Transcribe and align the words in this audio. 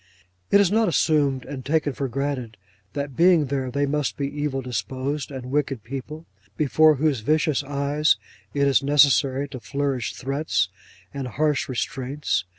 It 0.49 0.59
is 0.59 0.71
not 0.71 0.87
assumed 0.87 1.45
and 1.45 1.63
taken 1.63 1.93
for 1.93 2.07
granted 2.07 2.57
that 2.93 3.15
being 3.15 3.45
there 3.45 3.69
they 3.69 3.85
must 3.85 4.17
be 4.17 4.27
evil 4.27 4.63
disposed 4.63 5.29
and 5.29 5.51
wicked 5.51 5.83
people, 5.83 6.25
before 6.57 6.95
whose 6.95 7.19
vicious 7.19 7.63
eyes 7.63 8.17
it 8.51 8.65
is 8.67 8.81
necessary 8.81 9.47
to 9.49 9.59
flourish 9.59 10.13
threats 10.15 10.69
and 11.13 11.27
harsh 11.27 11.69
restraints. 11.69 12.45